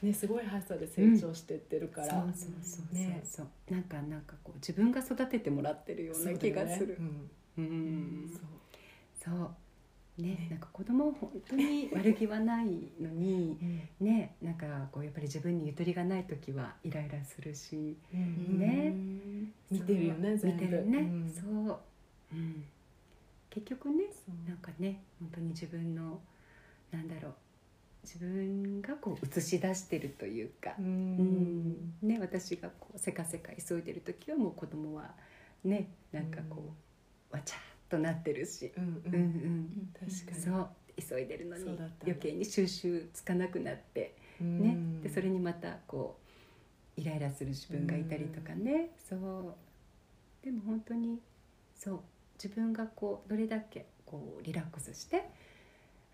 [0.02, 2.08] ね、すごい速さで成長してってるから。
[2.10, 6.98] そうそうそうそうねそう、なんかなんかこう自分が育ててもらってるような気がする。
[6.98, 7.12] そうね。
[7.58, 8.26] ううん。
[8.26, 8.30] ん。
[8.30, 8.42] そう。
[9.24, 9.56] そう
[10.22, 10.48] ねね。
[10.52, 12.66] なんか子供は本当に 悪気はない
[13.00, 13.58] のに
[14.00, 14.06] うん。
[14.06, 18.60] ねなんかこうやっぱり自分にゆとりがない時はイライラするしうん。
[18.60, 18.96] ね。
[19.70, 21.34] 見てるよね見てるね、うん。
[21.34, 21.80] そう、
[22.34, 22.66] うん、
[23.50, 24.04] 結局ね
[24.46, 26.22] なんかね本当に自分の
[26.92, 27.36] なんだろう。
[28.04, 30.76] 自分がこう映し出してるというか。
[30.80, 31.70] う、うん。
[31.70, 35.14] んね、私がこうせかせか急いでる時はもう子供は
[35.64, 36.74] ねなんかこ
[37.32, 37.60] う、わちゃっ
[37.92, 39.60] となってるし、うんううんうん。
[39.60, 40.42] ん確かに。
[40.42, 40.70] そう。
[41.10, 41.64] 急いでるのに
[42.04, 44.74] 余計に収集つかなくなって、うね。
[44.74, 46.18] んでそれにまたこ
[46.98, 49.56] うイライラする自分がいたりとかね、そう。
[50.46, 51.20] でも本当に
[51.76, 52.00] そう。
[52.44, 55.30] 自分がこうどれだけこうリラックスして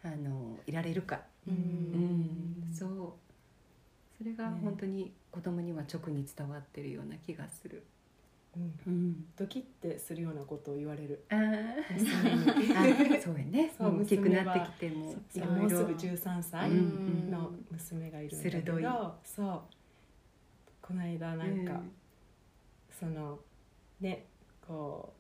[0.03, 3.13] あのいられるか、ううんん、そう。
[4.17, 4.59] それがね。
[4.63, 7.83] 本当に子供には直に伝わってるような気がする。
[9.35, 11.25] ドキッてするようなことを言われる。
[11.29, 11.35] そ
[13.31, 13.73] うやね。
[13.77, 19.61] そう大きくなってきてももうすぐ13歳うんの娘がいるんだけど、そう。
[20.81, 21.81] この間なんか、
[22.91, 23.39] その
[23.99, 24.25] ね
[24.65, 25.13] こ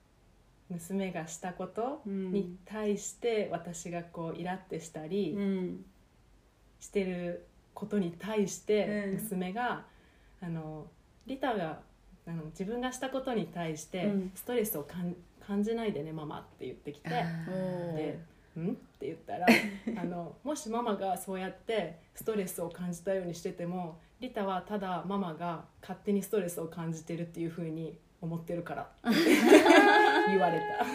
[0.69, 5.85] う娘がしたことうんに対して私がこうイラってしたりうん。
[6.79, 9.13] してることに対してうん。
[9.15, 9.85] 娘が、
[10.41, 10.87] あの
[11.25, 11.81] リタが
[12.27, 18.19] あの自分がしたことに対してうんストレスを感感じないでねママ」って言ってきてで
[18.59, 19.47] 「ん?」って言ったら
[19.97, 29.19] あのもしママがそうやってストレスを感じたようにしててもリタはただママが勝手にストレスを感じてるっていうふうに思ってるからって
[30.27, 30.85] 言われた。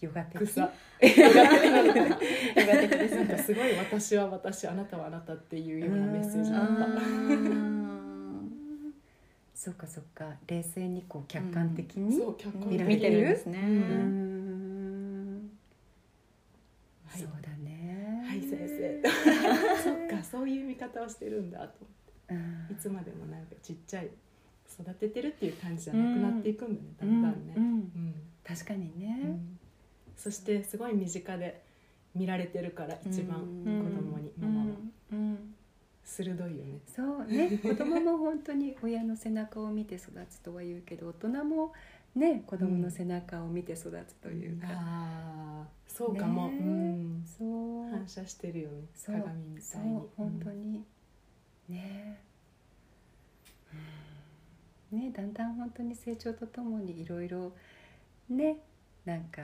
[0.00, 1.08] ヨガ的草ヨガ
[2.80, 7.79] 的ですなんかすごい私は私あなたはあなたっていうようなメッセージだあった。
[9.60, 10.24] ーそうかそうか。
[10.46, 15.50] 冷静にこう客観的に、そう客観見らてるんですね、うーん。
[17.06, 17.20] はい。
[17.20, 18.24] そうだね。
[18.26, 19.02] はい先生。
[19.84, 21.86] そっかそういう見方をしてるんだと
[22.30, 22.66] うん。
[22.70, 24.10] いつまでもなんかちっちゃい
[24.80, 29.58] 育ててるっていう感じじゃなくなっていくんだね、だんだんね、うん確かにね、うん。
[30.16, 31.62] そしてすごい身近で
[32.14, 33.82] 見られてるから一番うん。
[33.84, 34.66] 子供にママは。
[35.12, 35.54] うんうん
[36.10, 37.58] 鋭いよね、そうね。
[37.62, 41.72] 子供も本当に親の背中を見て育つとは言うけど大人も
[42.16, 47.24] ね子供の背中を見て育つというか、ああそうかも、ねうん。
[47.26, 47.90] そう。
[47.90, 48.88] 反射してるよね。
[49.06, 49.84] 鏡みたそいう。
[49.84, 50.84] に本当に、
[51.68, 52.18] ね。
[54.92, 54.98] うん。
[54.98, 57.52] ねだんだん本当に成長とともにいろいろ
[58.28, 58.58] ね
[59.04, 59.42] なんか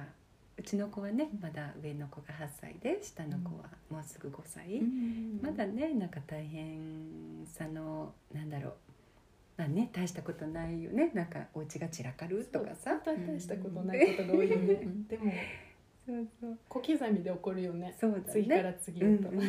[0.59, 4.81] うちの子はねまだ上の子が8歳で下の子はもうすぐ5歳、
[5.43, 8.73] まだねなんか大変さのなんだろう。
[9.59, 11.11] まあね大したことないよね。
[11.15, 13.01] なんかお家が散らかるとかさ。
[13.05, 15.33] 大したことないことが多いよね、う んでも
[16.07, 16.59] そうそう。
[16.69, 17.95] 小刻みで起こるよね。
[17.99, 18.25] そうだね。
[18.29, 19.41] 次から次へと、うん。
[19.41, 19.47] うん。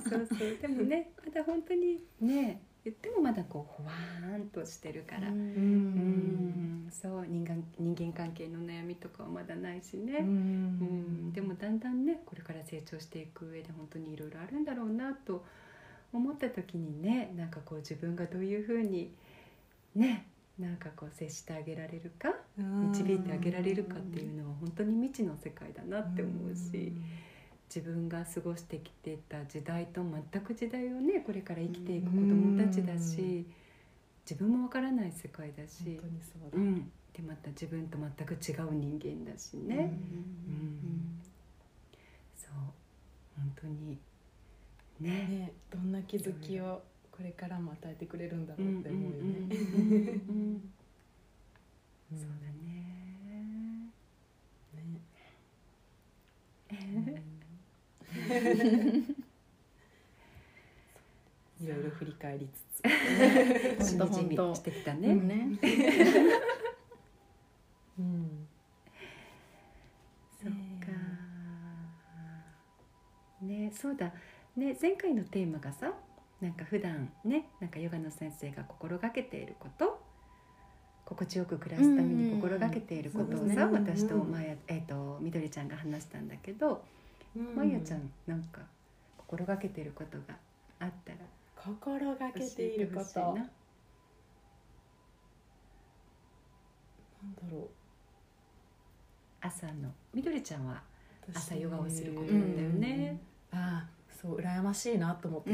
[0.00, 0.56] そうそう。
[0.60, 6.88] でもねまだ本当にね言ってもまだこうほわーんとしてるから、ううん。
[6.88, 10.22] んそう人間人間関係の悩みとかはまだないしね、う
[10.80, 11.30] うん。
[11.30, 15.44] んでもだんだんねこれから成長していく上で本当にいろいろあるんだろうなと
[16.12, 19.12] 思った時にねなんかこう自分がどういうふうに
[19.94, 20.26] ね
[20.58, 26.92] なんかこう接してあげられるか導いてあげられるかっていうのは本当に未知の世界だなって思うし。
[27.74, 33.46] 自分が過ごしてきてた時代と全く時代をねこれから生きていく子どもたちだし
[34.28, 39.90] 自分もわからない世界だ本し当、にそうだ、うん、でまた自分と全く違う人間だしね、
[40.46, 41.18] うん。
[42.36, 42.52] そう。
[43.36, 43.98] 本当に。
[45.00, 45.10] ね。
[45.10, 45.52] ね。
[45.70, 49.48] どんな気づきをこれからも与えてくれるんだろうんうって思うよ うんうんうん。
[49.48, 49.56] ね。
[50.28, 50.72] うん。
[52.18, 52.72] そうだね
[56.70, 57.31] ね
[61.62, 64.54] いろいろ振り返りつつ、 しみじみ本当。
[64.54, 65.14] してきたね。
[65.14, 65.58] ね、ね。
[67.98, 68.48] うん。
[70.42, 70.56] そっか。
[73.42, 74.12] ねそうだ。
[74.56, 75.92] ね前回のテーマがさ
[76.40, 80.02] なんか普段ねなんかヨガの先生が心がけていること
[81.04, 86.78] 心地よく暮らすために心がけていることをうんうんさ、私とまや、えー、とみどりちゃんが話したんだけど、うん
[87.34, 88.60] まやちゃんなんか
[89.16, 90.36] 心がけていることが
[90.78, 91.18] あったら。
[91.56, 93.20] 心がけ教ていること。
[93.20, 93.50] なんだ
[97.52, 97.68] ろう。
[99.40, 100.82] 朝のみどりちゃんは
[101.28, 103.18] 私朝ヨガをすることなんだよね。
[103.52, 103.88] ああ
[104.20, 105.50] そう羨ましいなと思って。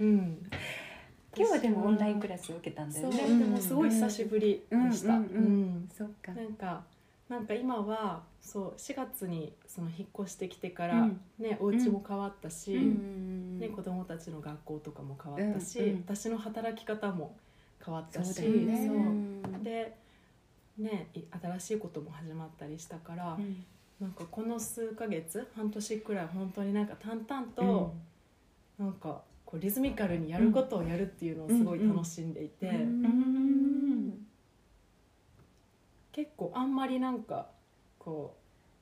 [0.00, 0.50] うん。
[1.36, 3.38] 今日はでもオンラインクラスを受けたんだそうよね。
[3.38, 5.26] でもすごい久しぶりでした、うんうん。
[5.26, 5.38] う
[5.80, 5.88] ん。
[5.96, 6.32] そっか。
[6.32, 6.84] なんか
[7.32, 11.20] なんか今はそう4月にその引っ越してきてから、うん。
[11.38, 13.58] ねお家も変わったし、うん。
[13.58, 15.86] ね、子供たちの学校とかも変わったし、うん。
[15.86, 17.34] うん私の働き方も
[17.84, 18.90] 変わったしそうね。
[19.64, 19.96] で
[20.76, 23.64] ねい新しいことも始まったりしたから、うん。
[23.98, 27.94] なんかこの数ヶ月半年くらい本当になんか淡々と、
[28.78, 33.61] なんかこうリズミカルにやることをやるっていうのをすごい楽しんでいて、ん
[36.22, 37.48] 結構あんまりなんか
[37.98, 38.36] こ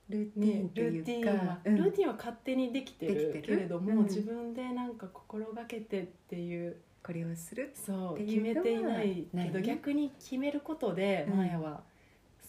[0.09, 1.75] ルーう、ねティン、とルーテいうィンは、か、うん。
[1.75, 4.03] ルーティンは勝手にできてるけれども、うん。
[4.03, 7.73] 自分でなんか心がけてっていうこれをする。
[7.73, 9.65] そうっていう決めていないけどね。
[9.65, 11.37] 逆に決めることで、うん。
[11.37, 11.81] マヤは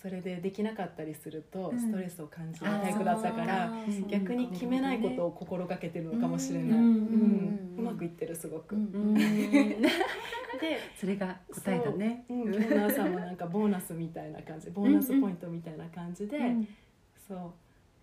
[0.02, 1.78] それでできなかったりするとうん。
[1.78, 6.84] ストレスを感じるタイプだったから、あー逆に決めないことを心がけてるのかもしれない、うん。
[6.84, 7.74] うん。
[7.78, 8.74] うまくいってるすごく。
[8.74, 9.14] うん。
[9.14, 9.88] で
[10.98, 12.24] それが答えだね。
[12.28, 12.38] そう。
[12.38, 16.68] うん、今日の朝もなんかボーナスみたいな感じボーナスポイントみたいな感じで、うん。
[17.28, 17.38] そう。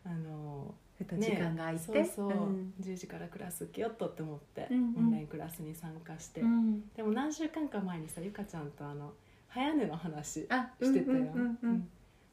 [0.05, 2.73] あの時間が空いて、そうそう、ん。
[2.81, 4.77] 10時からクラス受けよっとって思って、うん。
[4.77, 4.95] うん。
[4.97, 6.89] オンラインクラスに参加して、うん。
[6.95, 9.11] でも何週間か前にさゆかちゃんとあの
[9.49, 11.89] 早寝の話あ、してたよ、うんうんうんうん。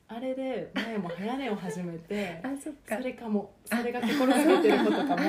[0.08, 2.96] あれで前も早寝を始めて あ、そっか。
[2.98, 3.02] そ。
[3.02, 5.22] れかもそれが心がけてることかも、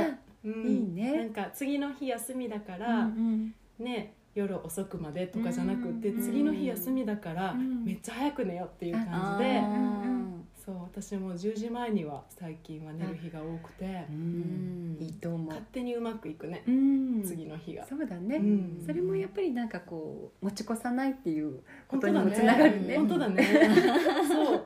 [0.45, 0.65] うん。
[0.67, 1.17] いいね。
[1.17, 3.53] なんか次の日休みだかうら、ん。
[3.79, 7.83] ね夜遅くまでとかじゃなくて、うん次の日休みだから、うん。
[7.83, 10.16] めっちゃ早く寝ようっていうあ感じで、ー
[10.67, 14.97] そう私も10時前には最近は寝る日が多くて、うん。
[14.99, 15.47] いいと思う。
[15.47, 17.23] 勝手にうまくいくね、うん。
[17.23, 17.85] 次の日が。
[17.87, 18.83] そうだね、うん。
[18.85, 22.87] それもやっぱりなんかこう持ち越さないっていうことにもつながるね。
[22.89, 23.47] ね本当だね。
[24.27, 24.65] そう。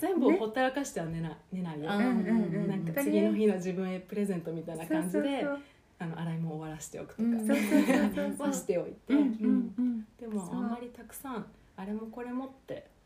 [0.00, 1.36] 全部をほったらかしては寝ない。
[1.52, 1.92] 寝ないよ。
[1.92, 5.58] うんうんうんなんか次の日の自分へプレゼントみたいな感じでそうそう
[6.00, 7.28] あの洗い物終わらしておくとか、
[8.44, 12.97] はしておいて、うんうんうんでもあんまりたくさんあれもこれもって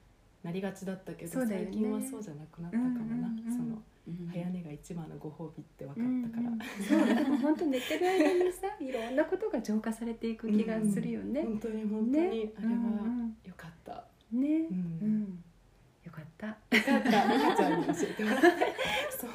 [0.42, 1.46] なりがちだったけど、ね。
[1.46, 3.57] 最近はそうじゃなくなったかもな、うんうんうん。
[3.57, 4.28] そのうん。
[4.28, 6.59] 早寝が一番のご褒美って分かうんったから、うん
[7.07, 11.42] そうでも本当寝てる間にさ いろんなことが浄化されていく気がするよね。
[11.42, 12.52] 本当に本当に、ね。
[12.57, 14.42] あれは良かった、うんうん。
[14.42, 15.22] ね、ううん。
[15.24, 15.44] ん、
[16.05, 16.46] よかった。
[16.48, 17.28] よかった。
[17.33, 18.48] 美香ちゃんに教えてもらって。
[19.20, 19.31] そう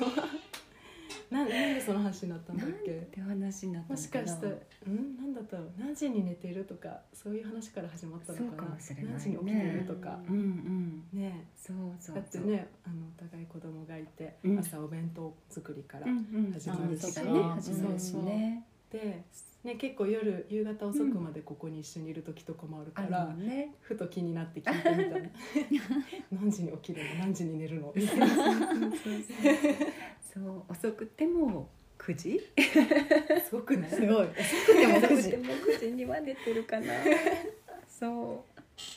[1.29, 2.91] ななんでその話になったんだっけ？
[2.91, 4.47] って話になったもしかして
[4.85, 5.17] うん？
[5.17, 8.77] なんだったろう何時に寝てるとかそういう話から始まったのかな？
[8.77, 10.19] 何時に起きてるとか。
[10.27, 11.19] うんうん。
[11.19, 11.47] ね。
[11.55, 12.15] そうそうそう。
[12.15, 14.59] だってねあのお互い子供がいて、うん。
[14.59, 17.43] 朝お弁当作りから、うんうん、始まる一日がしね。
[17.43, 18.63] 始まるしね。
[18.89, 19.21] で、
[19.65, 23.75] ね、結構夜夕方遅くまでここに一緒にいる時とかもあるから、よね。
[23.81, 25.25] ふと気になって聞いてみたの
[26.41, 27.15] 何時に起きるの？
[27.19, 27.91] 何時に寝るの？
[27.95, 28.27] みたいな
[30.33, 32.41] そう遅くても9時
[33.49, 33.89] すごくね。
[33.89, 34.07] すごい。
[34.07, 36.93] 遅くても9時には寝てるかな。
[37.87, 38.43] そ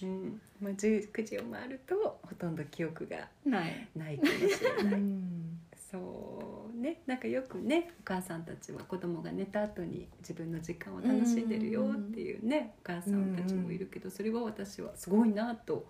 [0.02, 0.40] う、うん。
[0.60, 3.88] まあ、19時を回るとほとんど記憶がない。
[3.96, 4.94] ないかもしれない。
[4.94, 5.60] うん。
[5.90, 7.00] そうね。
[7.06, 15.86] なんかよくねお母さんたちは子供が寝た後に自分の時間を楽しんでるよっていうねお母さんたちもいるけどそれは私はすごいなと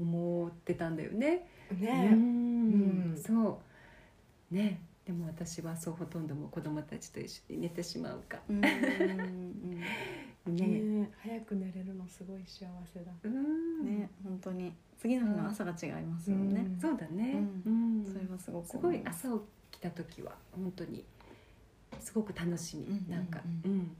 [0.00, 1.46] 思ってたんだよね。
[1.78, 2.10] ね。
[2.12, 3.16] ううんん。
[3.16, 3.73] そう
[4.50, 4.80] ね。
[5.04, 8.40] でも私はそうほとんどもう子供たちと一緒に寝てしまうか。
[8.48, 8.70] うんね
[10.46, 11.10] ね。
[11.22, 13.12] 早く寝れるのすごい幸せだ。
[13.22, 13.84] うん。
[13.84, 14.72] ね本当に。
[14.98, 16.60] 次の日の朝が違いますよね。
[16.60, 16.80] うん。
[16.80, 17.44] そうだね、
[18.10, 19.34] それはすごくすごい朝起
[19.78, 21.04] きた時は本当に
[22.00, 23.96] すごく楽しみ、うんなんか、ううん。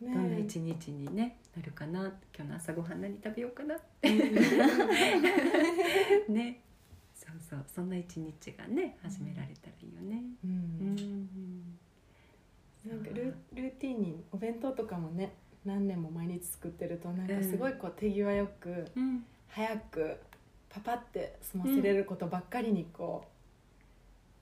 [0.00, 0.14] ね。
[0.14, 2.06] どんな一日にねなるかな。
[2.36, 3.76] 今日の朝ごはん何食べようかな
[6.28, 6.60] ね
[7.28, 10.22] そうそうそんな一日がね始められたらいいよね。
[10.44, 10.54] ううん
[10.94, 11.78] ん
[12.86, 19.24] なんかルルーティンにお弁当とかもね何年も毎日作ってるとなんかすごいこう手際よくうん。
[19.48, 20.16] 早く
[20.68, 23.24] パパって済ませれることばっかりにこ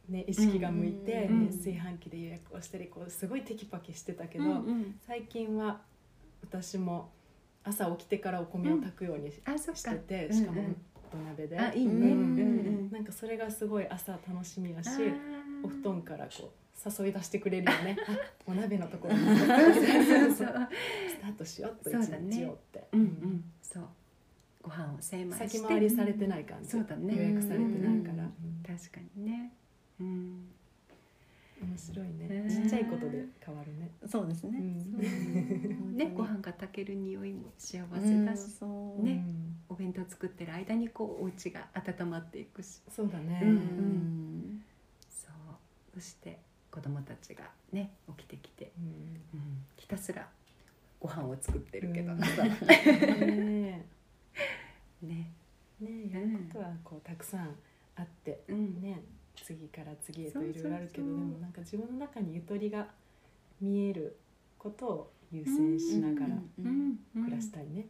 [0.08, 4.98] う、ね、意識が向いて、うんね炊飯器で予約をしたりこうすごいテキパキしてたけど、うんうん。
[5.06, 5.80] 最近は
[6.42, 7.10] 私も
[7.64, 10.36] 朝起きてからお米を炊くようにしてて、うん。
[10.36, 10.62] しかも
[11.10, 11.92] 土鍋で、あいいね。
[11.92, 12.42] うんうんう
[12.88, 12.90] ん。
[12.90, 14.90] なんかそれがすごい朝楽しみやし
[15.62, 17.96] お布団からこう誘い出してくれるよね。
[18.08, 18.12] あ
[18.46, 19.14] お鍋のところ。
[19.18, 22.36] にスタートしようと一そうだね。
[22.36, 23.44] 日をって、うんうん。
[23.62, 23.88] そう。
[24.62, 25.48] ご飯を精米して。
[25.48, 27.16] 先回りされてない感じ、そうだね。
[27.16, 28.28] 予約されてないから、
[28.66, 29.52] 確かにね。
[30.00, 30.55] うん
[31.60, 34.58] 面白いね、ねちっちゃいことで変わるね、そうですね。
[34.58, 35.96] うん。
[35.96, 38.62] ねご飯が炊ける匂いも幸うんせだし、
[39.02, 39.24] ね
[39.68, 42.80] お弁当作ってる間にこうお家が温まっていくし。
[42.94, 43.42] そうだね、
[45.08, 45.94] そう。
[45.94, 46.38] そして
[46.70, 48.72] 子供たちがね起きてきて、
[49.76, 50.28] ひたすら
[51.00, 52.12] ご飯を作ってるけど。
[52.20, 53.86] ね。
[55.02, 55.32] ね。
[55.80, 57.56] ねやることはこうたくさん
[57.96, 58.82] あってうん。
[58.82, 59.00] ね
[59.44, 62.88] 次から次へといろいろあるけどでもなんか自分の中にゆとりが
[63.60, 64.16] 見える
[64.58, 67.86] ことを優先しながらうん暮らしたいね。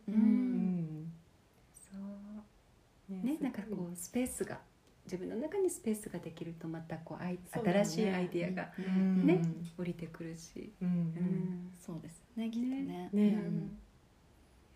[3.22, 4.58] ねなんかこうスペースが
[5.04, 7.84] 自分の中にスペースができるとまたこうアイそうだよね。
[7.84, 9.26] 新しいアイディアがうん。
[9.26, 9.42] ね
[9.78, 10.88] 降りてくるし、うん。
[10.88, 12.84] うんそうですねきっとね。
[12.86, 13.10] ね。
[13.12, 13.78] うん。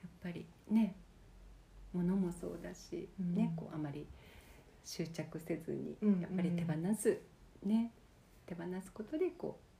[0.02, 0.94] やっぱりね
[1.92, 3.34] 物もそうだし、うん。
[3.34, 4.06] ねこうあまり
[4.84, 7.18] 執着せずにうんやっぱり手放す、
[7.64, 7.92] ね
[8.46, 9.70] 手放すことでこう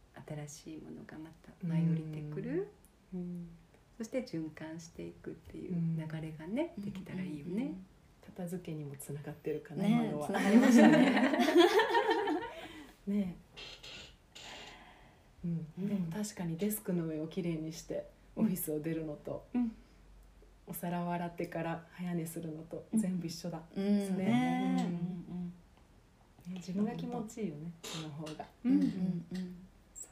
[0.46, 2.68] 新しいものがまた舞い降りてくる、
[3.14, 3.48] うん。
[3.98, 7.74] そして循環していくっていう流れがね、できたらいいよね。
[8.24, 9.90] 片付けにもつながってるかな、ね。
[9.90, 10.26] 今のは。
[10.28, 11.32] つながりましたね。
[13.06, 13.36] ね。
[15.44, 19.72] うん、うんでも確かにデスクの上をきれいにしてオフィスを出るのと、うん
[20.70, 23.00] お皿を洗ってから早寝するのとうん。
[23.00, 24.88] 全部一緒だ、うんそれね。
[26.46, 28.86] ね自分が気持ちいいよねその方が、うんうんうん。
[29.32, 29.38] う。
[29.38, 29.56] ん
[29.94, 30.08] そ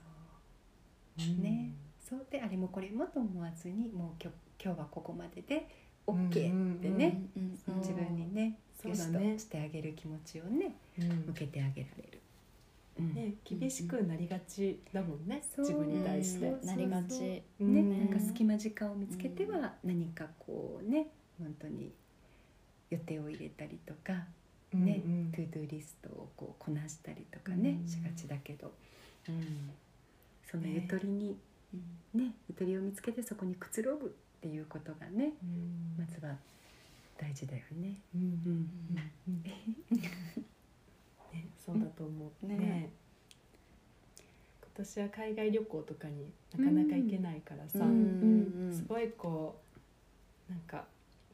[1.18, 2.26] うねそう。
[2.30, 5.68] であれもこれもと思わずにもう今日今日はここまでで
[6.06, 9.34] OK うんってね、うんそう自分にねそうだね。
[9.34, 11.08] トしてあげる気持ちをねうん。
[11.26, 12.20] 向けてあげられる。
[12.98, 13.14] うん。
[13.14, 16.50] ね厳しくなりがちだもんね、自分に対して。
[16.66, 17.42] なりがち。
[17.60, 17.74] うん。
[17.74, 21.92] ね、うんなんか隙間時間を見つけては何かこうね本当に
[22.90, 24.12] 予定を入れたりとか、
[24.72, 25.32] ねうんうん。
[25.32, 27.88] to-do list をこうこなしたりとかね、うん。
[27.88, 28.72] しがちだけど、
[29.28, 29.70] うん、
[30.50, 31.36] そのゆとりに、
[32.14, 32.34] ね。
[32.48, 34.08] ゆとりを見つけてそこにくつろぐっ
[34.40, 35.94] ていうことがねうん。
[35.98, 36.34] まずは
[37.18, 37.98] 大事だよね。
[38.14, 38.22] うん。
[38.22, 38.70] うん。
[39.28, 39.42] うん
[41.32, 42.46] ね、そうだと思う。
[42.46, 42.56] ね。
[42.56, 42.90] ね。
[44.62, 48.72] 今年は海外旅行とかになかなか行けないからさ、うん。
[48.72, 49.60] すごいこ
[50.48, 50.84] うなんか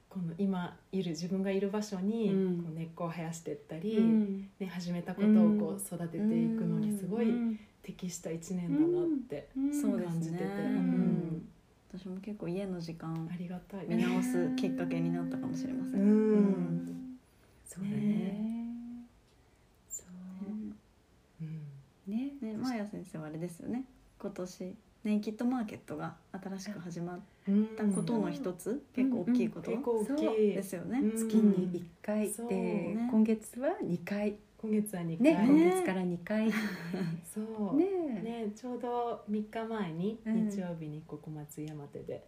[0.08, 2.62] この今いる自分がいる場所にうん。
[2.62, 4.48] こう根っこを生やしていったり、うん。
[4.58, 7.58] ね、始めたことをこう育てていくのにすごいうん。
[7.82, 11.46] 適した一年だなって感じてて、うん。
[11.92, 13.86] 私も結構家の時間ありがたい。
[13.86, 16.08] 見直すきっかけになったかもしれません、うん。
[16.08, 17.18] うん。
[17.66, 19.06] そうだねね
[19.90, 20.50] そう
[21.42, 21.64] うん
[22.14, 22.32] ね。
[22.40, 23.84] ね、マーヤ先生はあれですよね。
[24.18, 27.66] 今年ネイキッドマーケットが新しく始まっうん。
[27.76, 31.10] たことの一つ、結構大きいことですよね、うん。
[31.12, 33.08] 月に1回で、ね。
[33.10, 34.36] 今月は2回。
[34.56, 36.46] 今月は2ね回、今月から2回。
[36.46, 36.52] ね
[37.22, 37.40] そ
[37.74, 37.76] う。
[37.76, 37.84] ね。
[38.22, 40.48] ねちょうど3日前にうん。
[40.48, 42.24] 日曜日にここ松山手で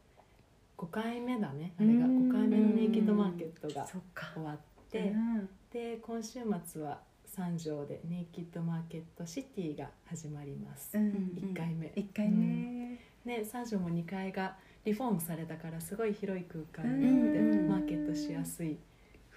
[0.76, 1.72] 5回目だね。
[1.78, 2.04] あれが。
[2.04, 2.28] うん。
[2.28, 4.58] 5回目のネイキッドマーケットが終わっ
[4.90, 5.12] て。
[5.12, 5.48] うん。
[5.72, 7.00] で今週末は
[7.36, 10.96] 三条でネイキッドマーケットシティが始まります。
[10.96, 11.88] うん1回目。
[11.94, 17.68] 1回目、ね三条も2階がリフォームされたからすごい広い空間うんになってうん。
[17.68, 18.78] マーケットしやすい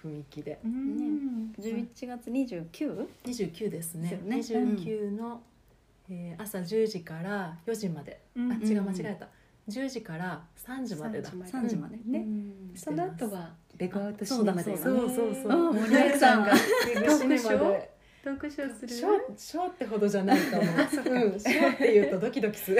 [0.02, 0.60] 雰囲気で。
[0.64, 1.52] うん。
[1.58, 3.06] 11月 29?
[3.24, 4.08] 29ですね。
[4.24, 4.72] ですよね。
[4.76, 5.42] 29の、
[6.08, 9.28] えー朝10時から4時まで、うんあ違う間違えた。
[9.68, 11.28] 10時から3時までだ。
[11.30, 16.54] 3時まで3時まで、ねうんその後はベゴアウトシネマだよねそうだそうそうあ森脇さんが。
[16.54, 17.90] シネマで
[18.22, 18.88] トークショーする？
[18.88, 22.76] ショーショーってほどじゃないと思ううん、ショーって言うとドキドキする。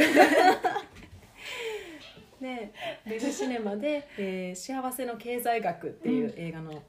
[2.42, 2.72] で
[3.06, 6.82] ビッグシネマで、えー幸せの経済学」っていう映画の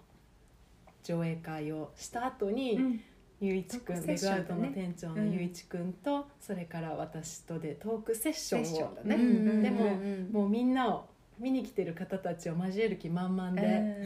[1.03, 3.01] 上映会をした後に、うん。
[3.43, 4.15] ゆういちくん、ね。
[4.15, 9.15] グアウトの店長のゆういちくんと、それから私とでトークセッションをね。
[9.15, 10.29] うんうんうんでもうん。
[10.31, 11.07] もうみんなを
[11.41, 13.97] 見に来てる方たちを交える気満々で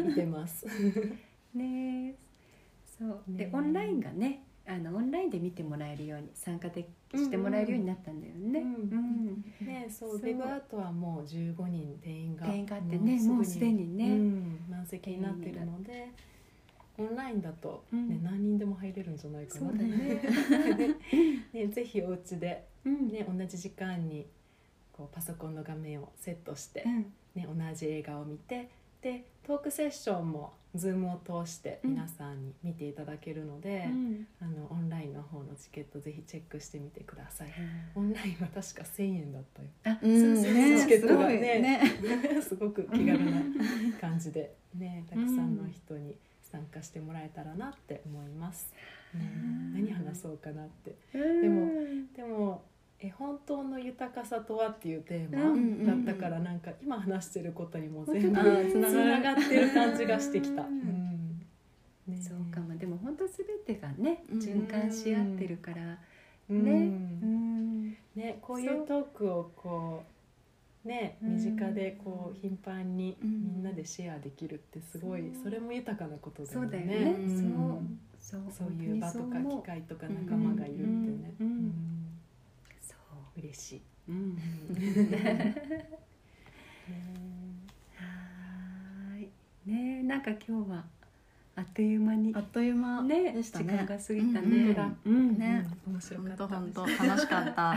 [0.00, 0.08] うん。
[0.08, 0.66] 見てます。
[1.54, 2.14] ね
[2.98, 3.22] そう。
[3.28, 8.60] でねオンラインがねあのオンラインで見てもらえるように参加でしてもらえるようになったんだよね。
[8.60, 9.44] うん。
[9.60, 9.66] うん。
[9.66, 10.20] ね、そうそう。
[10.20, 14.08] ベグアウトはもう15人定員が定員があってねぐもうすでにね。
[14.08, 16.08] うん、満席になってるので
[16.96, 18.22] オンラインだと、ねうん。
[18.22, 19.60] 何人でも入れるんじゃないかな。
[19.60, 20.20] そうだね。
[21.52, 23.08] ねぜひお家で、うん。
[23.08, 24.26] ね、同じ時間に
[24.96, 27.12] こうパソコンの画面をセットして、うん。
[27.34, 28.70] ね、同じ映画を見て
[29.02, 34.26] でトークセッションも Zoom を通して皆さんに見ていただけるので、うん。
[34.40, 37.48] あのオンラインの方のチケットぜひチェックしてみてください。
[37.94, 39.68] オンラインは確か1000円だったよ。
[39.84, 40.34] あ、うん。
[40.36, 41.58] そうそうねチケットがすごいね。
[41.60, 41.80] ね
[42.42, 43.42] すごく気軽な
[44.00, 48.72] 感じでねたくさんの人に参加してもらえたらなって思います。
[49.12, 49.20] ね。
[49.74, 50.96] 何話そうかなって。
[51.12, 51.42] うん。
[51.42, 52.62] でもでも
[53.00, 58.38] え本当の豊かさとはっていうテーうんマだったからなんか今話してることにも全部
[58.70, 60.62] つなつがってる感じがしてきた。
[60.62, 64.38] ねそうかもでも本当すべてがねうん。
[64.38, 65.98] 循環し合ってるから
[66.50, 66.64] うん。
[66.64, 66.72] ね。
[66.72, 67.96] うん。
[68.14, 70.02] ねこういうトークをこ
[70.84, 71.26] うねう。
[71.26, 73.30] ん身近でこう頻繁にうん。
[73.30, 77.16] みんなでシェアできるってすごいそれも豊かなことだそうだよよね。
[78.18, 78.40] そう。
[78.50, 78.72] そう。
[78.72, 81.44] いう場とか機会とか仲間がいるってね、う
[83.38, 83.82] 嬉しい。
[84.08, 84.38] うん。
[87.96, 89.28] はい。
[89.68, 90.22] ねなん。
[90.22, 90.84] か今日は
[91.56, 94.50] あっという間にあっという間ね時間が過ぎたうん。
[94.50, 94.76] ね。
[95.04, 95.38] うん。
[95.38, 96.48] ね面白かった。
[96.48, 97.76] 本当楽しかったなかなかね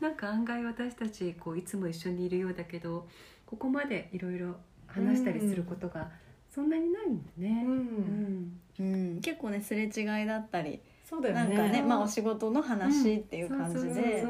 [0.00, 0.14] なん。
[0.16, 3.06] か案外私たちこういつも一緒にいるようだけど
[3.46, 4.56] ここまでいろいろ
[4.86, 6.10] 話したりすることが
[6.54, 6.68] そん。
[6.70, 7.18] なにないん。
[7.22, 7.64] だね。
[7.66, 8.60] うん。
[8.80, 8.82] う
[9.16, 9.20] ん。
[9.20, 10.80] 結構ねすれ違いだったり
[11.12, 11.40] そうだよね。
[11.56, 11.88] なんかねうん。
[11.88, 14.24] まあお仕事の話っていう感じで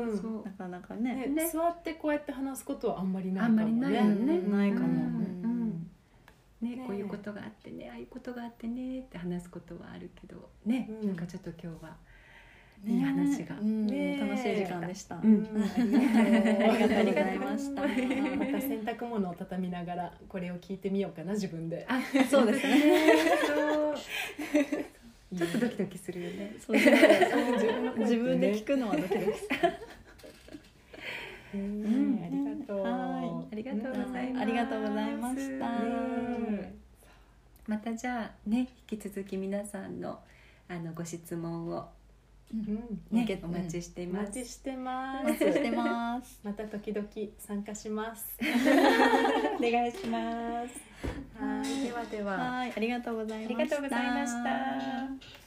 [0.45, 1.14] なかなかね。
[1.14, 1.49] ねね。
[1.49, 3.62] 座ってこうやって話すことはあんまりないかもね。
[3.62, 4.39] あんまりないよね。
[4.39, 4.51] うん。
[4.51, 4.87] ないかも。
[4.87, 4.91] うん。
[4.91, 5.87] うん。
[6.61, 11.07] ねねこういうことがあってねああいうことがあってねって話すことはあるけどね、うん。
[11.07, 11.97] なんかちょっと今日は、
[12.85, 13.57] いい話が。
[13.61, 13.87] うん。
[13.87, 14.18] ね。
[14.18, 15.18] 楽しい時間でした。
[15.18, 17.83] ありがとうございました。
[17.83, 21.87] また洗濯物を畳みながらこれを聞いてみようかな自分で。
[21.89, 23.95] あそうですね
[25.37, 26.57] ちょっとドキドキするよね。
[26.64, 26.99] そうですね
[27.53, 29.59] 自分自分で聞くのはドキドキする。
[31.55, 32.20] うん。
[32.22, 32.83] ありがとう。
[32.83, 34.41] はありがとうございます。
[34.41, 36.74] ありがとうございましたね
[37.66, 40.18] またじゃあね引き続き皆さんの
[40.68, 41.89] あのご質問を
[42.53, 43.01] うん。
[43.11, 43.41] ね。
[43.43, 44.27] お待ちしていおます。
[44.27, 46.41] 待ちしてまお待ちすしてます。
[46.45, 48.37] また時々参加します。
[49.59, 50.81] お願いします。
[51.39, 51.85] はい。
[51.85, 52.37] ではでは。
[52.37, 52.73] はい。
[52.77, 53.55] ありがとうございました。
[53.55, 55.41] ありがとうございました。